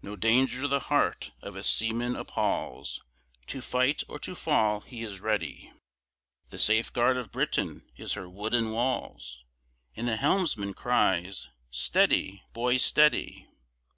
[0.00, 3.02] No danger the heart of a seaman appals,
[3.48, 5.72] To fight or to fall he is ready,
[6.50, 9.44] The safeguard of Britain is her wooden walls,
[9.96, 12.44] And the Helmsman cries "steady!
[12.52, 13.48] boys, steady!"